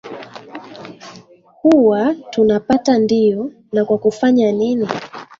[1.43, 4.87] huwa tunapata ndiyo na kwa kufanya nini